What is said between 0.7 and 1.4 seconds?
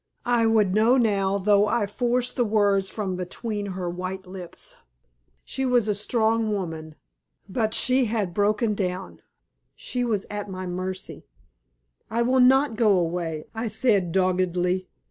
know now,